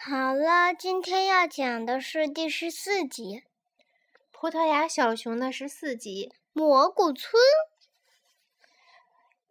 [0.00, 3.40] 好了，今天要讲的是第十四集
[4.30, 7.32] 《葡萄牙小熊》的十四集《蘑菇村》。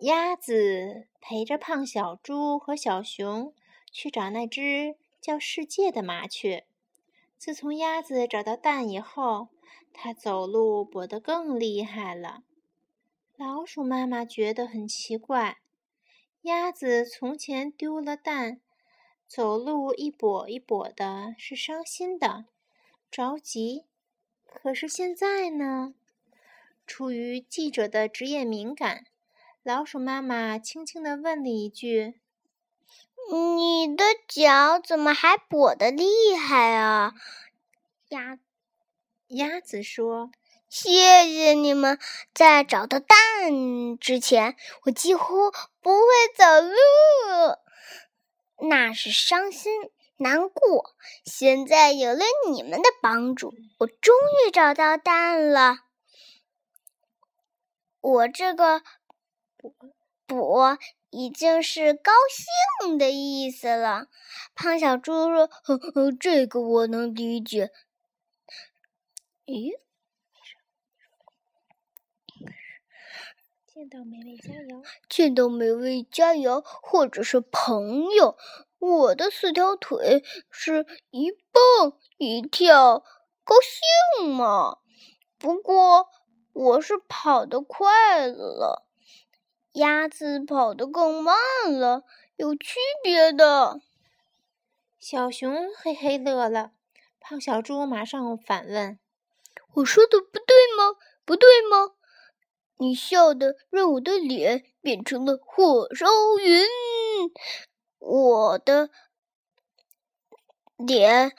[0.00, 3.54] 鸭子陪着胖小猪和小熊
[3.92, 6.66] 去找那只叫世界的麻雀。
[7.38, 9.48] 自从鸭子找到蛋以后，
[9.92, 12.42] 它走路跛得更厉害了。
[13.36, 15.58] 老鼠妈妈觉得很奇怪：
[16.42, 18.60] 鸭子从前丢了蛋。
[19.34, 22.44] 走路一跛一跛的，是伤心的，
[23.10, 23.86] 着急。
[24.44, 25.94] 可是现在呢？
[26.86, 29.06] 出于记者的职业敏感，
[29.62, 32.20] 老鼠妈妈轻轻地问了一句
[33.32, 37.14] ：“你的脚怎么还跛得厉害啊？”
[38.10, 38.38] 鸭
[39.28, 40.30] 鸭子说
[40.68, 40.90] ：“谢
[41.32, 41.98] 谢你们，
[42.34, 46.06] 在找到蛋之前，我几乎不会
[46.36, 47.56] 走路。”
[48.68, 49.72] 那是伤心
[50.18, 50.94] 难过。
[51.24, 54.14] 现在有了你们的帮助，我终
[54.46, 55.78] 于找到蛋了。
[58.00, 58.82] 我这个
[60.26, 60.60] “补”
[61.10, 62.12] 已经是高
[62.80, 64.06] 兴的意思了。
[64.54, 65.50] 胖小猪说
[66.18, 67.70] ：“这个我能理解。”
[69.46, 69.72] 咦？
[73.74, 78.36] 见到美味佳肴，见到美味佳肴，或者是朋友，
[78.78, 83.02] 我的四条腿是一蹦一跳，
[83.42, 83.54] 高
[84.18, 84.76] 兴嘛？
[85.38, 86.08] 不过
[86.52, 88.86] 我是跑得快了，
[89.72, 91.34] 鸭子跑得更慢
[91.66, 92.04] 了，
[92.36, 93.80] 有区别的。
[95.00, 96.72] 小熊嘿嘿乐了，
[97.18, 98.98] 胖小猪马上反问
[99.76, 100.98] ：“我说的不对吗？
[101.24, 101.94] 不对吗？”
[102.82, 106.04] 你笑的让我的脸变成了火烧
[106.42, 106.66] 云，
[108.00, 108.90] 我的
[110.76, 111.30] 脸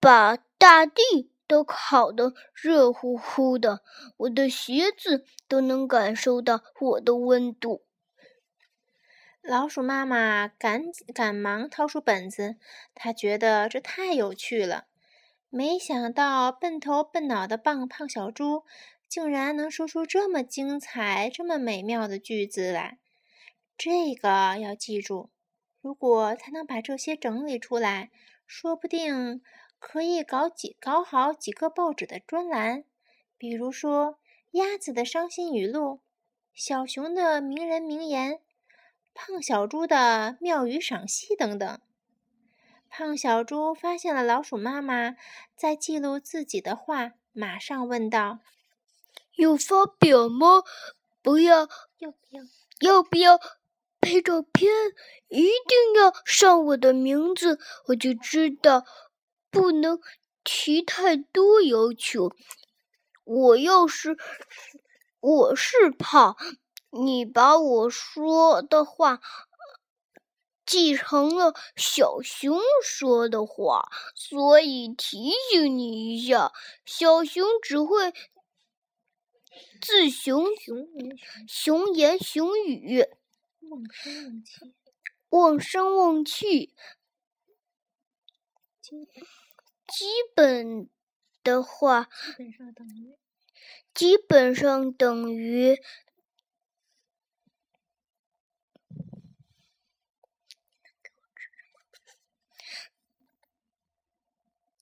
[0.00, 3.82] 把大地都烤得热乎乎的，
[4.16, 7.84] 我的鞋子都能感受到我的温度。
[9.42, 12.56] 老鼠妈妈赶赶忙掏出本子，
[12.94, 14.86] 她觉得这太有趣了。
[15.50, 18.64] 没想到笨头笨脑的棒胖小猪。
[19.10, 22.98] 竟然能说出这么精彩、这么美妙的句子来，
[23.76, 25.30] 这个要记住。
[25.80, 28.12] 如果他能把这些整理出来，
[28.46, 29.42] 说不定
[29.80, 32.84] 可以搞几搞好几个报纸的专栏，
[33.36, 34.20] 比如说
[34.52, 36.00] 鸭子的伤心语录、
[36.54, 38.38] 小熊的名人名言、
[39.12, 41.80] 胖小猪的妙语赏析等等。
[42.88, 45.16] 胖小猪发现了老鼠妈妈
[45.56, 48.38] 在记录自己的话，马上问道。
[49.40, 50.62] 有发表吗？
[51.22, 51.68] 不要，
[51.98, 52.42] 要不要？
[52.80, 53.38] 要不要
[54.00, 54.70] 拍照片？
[55.28, 58.84] 一定要上我的名字，我就知道。
[59.50, 59.98] 不能
[60.44, 62.30] 提太多要求。
[63.24, 64.16] 我要是
[65.20, 66.36] 我是怕
[66.90, 69.20] 你把我说的话
[70.64, 76.52] 记成了小熊说的话，所以提醒你一下，
[76.84, 78.14] 小熊只会。
[79.80, 80.46] 自熊
[81.46, 83.04] 熊言熊语，
[83.60, 84.74] 望声望气，
[85.30, 86.74] 望声望气。
[89.86, 90.88] 基本
[91.42, 93.16] 的话，基本上等于
[93.92, 95.82] 基本上等于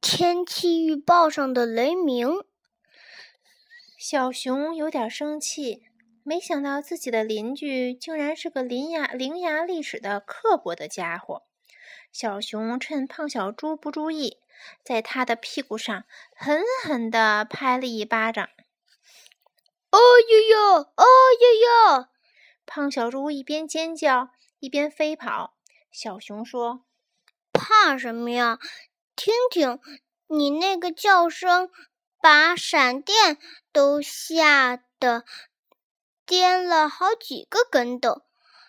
[0.00, 2.44] 天气预报上的雷鸣。
[4.04, 5.84] 小熊有点生气，
[6.24, 11.44] 没想到自己的邻居竟然是个伶牙伶牙俐齿的刻薄的家伙。
[12.10, 14.38] 小熊趁胖小猪不注意，
[14.82, 16.02] 在他的屁股上
[16.34, 18.48] 狠狠地拍了一巴掌。
[19.90, 20.80] “哎呦呦！
[20.80, 21.04] 哎
[21.40, 22.06] 呦呦！”
[22.66, 25.54] 胖小猪一边尖叫一边飞跑。
[25.92, 26.84] 小熊说
[27.54, 28.58] ：“怕什么呀？
[29.14, 29.78] 听听
[30.26, 31.70] 你那个叫声。”
[32.22, 33.36] 把闪电
[33.72, 35.24] 都吓得
[36.24, 38.22] 颠了好几个跟斗，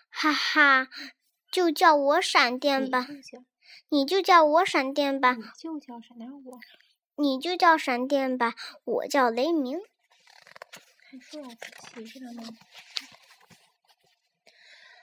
[0.10, 0.88] 哈哈！
[1.52, 3.06] 就叫我闪电吧，
[3.90, 6.60] 你就叫我闪电吧，你就叫闪电我，
[7.16, 8.56] 你就叫闪电吧，
[8.86, 9.80] 我叫雷鸣。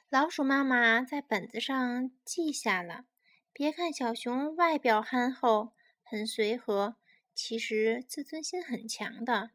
[0.09, 3.05] 老鼠妈妈在本子上记下了。
[3.53, 6.97] 别看小熊外表憨厚，很随和。
[7.43, 9.51] 其实自尊心很强的，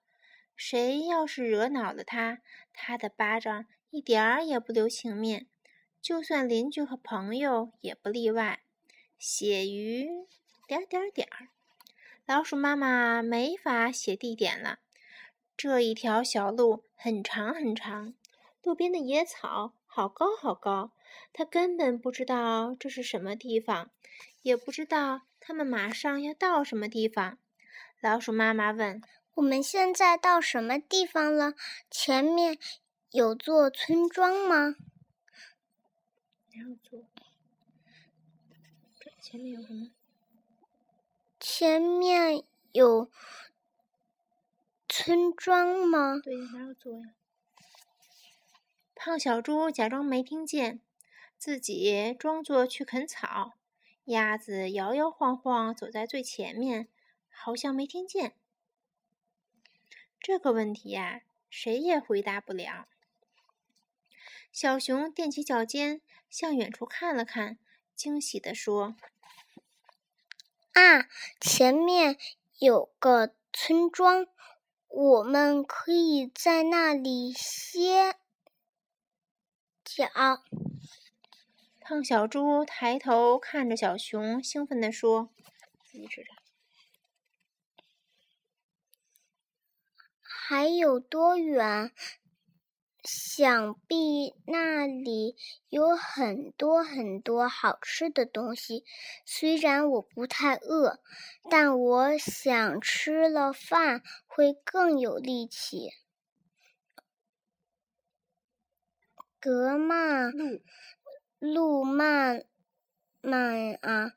[0.56, 2.40] 谁要是惹恼了他，
[2.74, 5.46] 他的巴掌一点儿也不留情面，
[6.02, 8.62] 就算邻居和朋友也不例外。
[9.20, 10.10] 写于
[10.68, 11.50] 点点点儿。
[12.26, 14.80] 老鼠妈妈没法写地点了。
[15.56, 18.16] 这一条小路很长很长，
[18.64, 20.92] 路边的野草好高好高，
[21.31, 23.92] 它根本不知道这是什么地方，
[24.42, 27.38] 也不知道他们马上要到什么地方。
[28.01, 29.01] 老鼠妈妈问
[29.36, 31.53] ：“我们现在到什么地方了？
[31.89, 32.57] 前面
[33.09, 34.75] 有座村庄吗？”
[36.53, 37.03] 然后坐。
[39.00, 39.92] 这前面有什么？
[41.39, 43.09] 前面有
[44.88, 46.19] 村庄吗？
[46.24, 47.15] 对，哪有座呀？
[48.94, 50.80] 胖小猪假装没听见，
[51.38, 53.53] 自己装作去啃草。
[54.06, 56.88] 鸭子摇摇晃晃走在最前面，
[57.36, 58.36] 好像没听见。
[60.20, 62.88] 这个问题呀，谁也回答不了。
[64.52, 67.60] 小熊踮起脚尖，向远处看了看，
[67.96, 68.96] 惊喜地说。
[70.72, 71.08] 啊，
[71.40, 72.18] 前面
[72.60, 74.28] 有个村庄，
[74.88, 78.16] 我们可以在那里歇
[79.84, 80.10] 脚。
[81.80, 85.30] 胖小猪抬头看着小熊，兴奋地说
[85.94, 86.36] ：“你知道，
[90.47, 91.92] 还有多远？”
[93.07, 95.36] 想必那里
[95.69, 98.83] 有很多很多好吃的东西。
[99.25, 101.00] 虽然我不太饿，
[101.51, 105.92] 但我想吃了饭会更有力气。
[109.39, 110.62] 格曼路，
[111.38, 112.45] 路漫
[113.21, 114.13] 漫啊！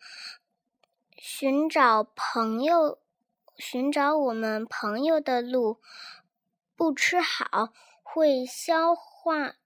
[1.18, 3.02] 寻找朋友，
[3.58, 5.80] 寻找我们朋友的路，
[6.74, 7.72] 不吃好。
[8.10, 9.56] 会消化、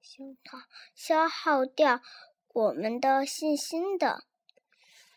[0.00, 0.58] 消耗、
[0.94, 2.00] 消耗掉
[2.48, 4.24] 我们的信心的。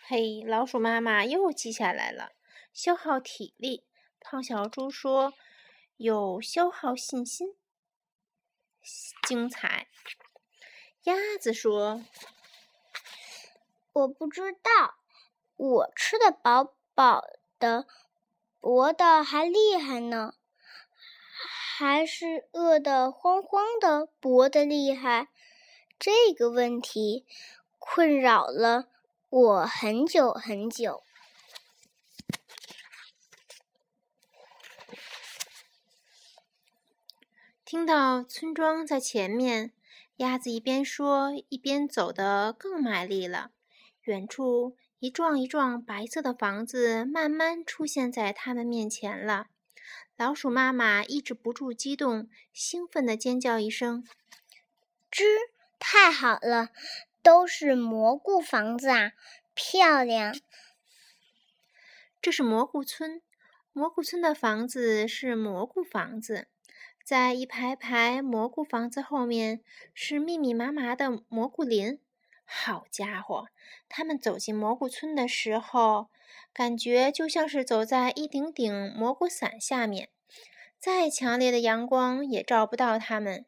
[0.06, 2.34] 嘿，老鼠妈妈又记下来了。
[2.74, 3.88] 消耗体力，
[4.20, 5.34] 胖小猪说
[5.96, 7.56] 有消耗信心。
[9.26, 9.88] 精彩。
[11.04, 12.04] 鸭子说
[13.94, 14.96] ：“我不知道，
[15.56, 17.24] 我吃的饱饱
[17.62, 17.86] 的，
[18.60, 20.34] 搏的还厉害呢。”
[21.78, 25.30] 还是饿的慌慌的，搏的厉害。
[25.98, 27.26] 这个问题
[27.80, 28.90] 困扰了
[29.30, 31.04] 我很久很久。
[37.66, 39.74] 听到村庄在前面，
[40.18, 43.50] 鸭子一边说一边走得更卖力了。
[44.04, 49.48] 远处一幢一幢白色的房子慢慢出现在他们面前了。
[50.16, 54.04] 老鼠妈妈抑制不住激动，兴奋地尖叫一声
[55.10, 55.24] ：“吱！
[55.80, 56.70] 太好了，
[57.24, 59.14] 都是蘑菇房子啊，
[59.56, 60.36] 漂亮！”
[62.22, 63.24] 这是蘑菇村，
[63.74, 66.48] 蘑菇村的房子是蘑菇房子，
[67.04, 69.64] 在一排排蘑菇房子后面
[69.96, 72.00] 是密密麻麻的蘑菇林。
[72.54, 73.48] 好家伙，
[73.88, 76.10] 他们走进蘑菇村的时候，
[76.54, 80.10] 感觉就像是走在一顶顶蘑菇伞下面，
[80.78, 83.46] 再强烈的阳光也照不到他们。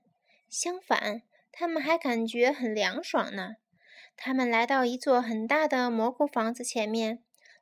[0.50, 1.22] 相反，
[1.52, 3.58] 他们还感觉很凉爽呢。
[4.16, 7.22] 他们来到一座很大的蘑菇房子前面，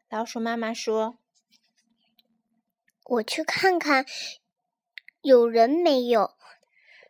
[0.09, 1.17] 老鼠妈妈说
[3.03, 4.05] ：“我去看看，
[5.21, 6.35] 有人没有？”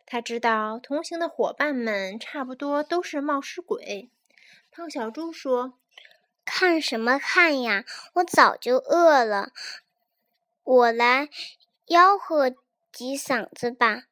[0.06, 4.10] 他知道同行的伙伴们差不多都是冒失鬼。
[4.74, 5.74] 胖小猪说
[6.46, 7.84] ：“看什么看呀？
[8.14, 9.50] 我早就饿了。
[10.64, 11.28] 我来
[11.86, 12.48] 吆喝
[12.90, 14.04] 几嗓子吧。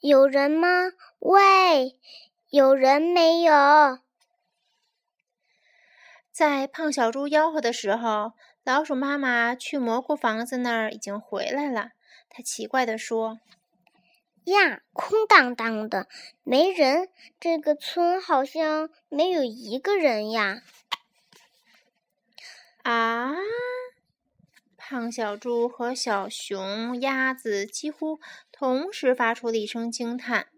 [0.00, 0.92] 有人吗？
[1.18, 1.98] 喂，
[2.48, 3.98] 有人没有？”
[6.32, 8.32] 在胖小猪吆喝的时候，
[8.64, 11.90] 老鼠妈妈去蘑菇房子那儿已经回来了。
[12.30, 13.38] 她奇怪地说。
[14.50, 16.06] 呀，空荡荡的，
[16.42, 17.08] 没人。
[17.38, 20.62] 这个村好像没有一个人呀。
[22.82, 23.34] 啊！
[24.76, 28.18] 胖小猪和小熊、鸭子几乎
[28.50, 30.48] 同时发出了一声惊叹。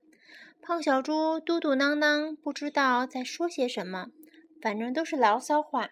[0.62, 4.08] 胖小猪嘟嘟囔囔，不知道在说些什么，
[4.60, 5.90] 反正都是牢骚话，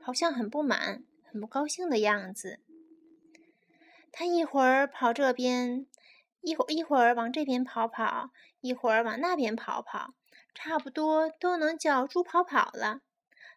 [0.00, 2.58] 好像很不满、很不高兴的样子。
[4.12, 5.86] 他一会儿跑这边。
[6.48, 8.30] 一会儿一会儿往这边跑跑，
[8.62, 10.14] 一会儿往那边跑跑，
[10.54, 13.02] 差不多都能叫猪跑跑了。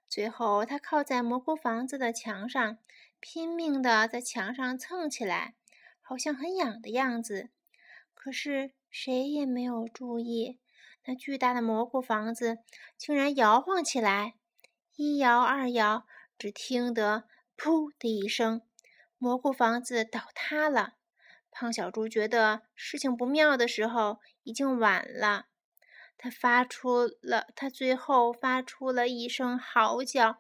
[0.09, 2.79] 最后，他靠在蘑菇房子的墙上，
[3.21, 5.55] 拼命地在墙上蹭起来，
[6.01, 7.49] 好像很痒的样子。
[8.13, 10.59] 可是谁也没有注意，
[11.05, 12.57] 那巨大的蘑菇房子
[12.97, 14.33] 竟然摇晃起来，
[14.97, 16.05] 一摇二摇，
[16.37, 17.23] 只听得
[17.55, 18.61] “噗”的一声，
[19.17, 20.95] 蘑菇房子倒塌了。
[21.51, 25.47] 胖小猪觉得事情不妙的时候，已经晚了。
[26.17, 30.37] 他发出了，他最后发出了一声嚎叫：“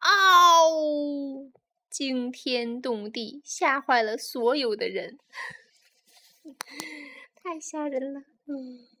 [0.00, 1.50] 嗷！”
[1.90, 5.18] 惊天动地，吓坏了所有的人，
[7.34, 8.20] 太吓人了。
[8.46, 8.92] 嗯。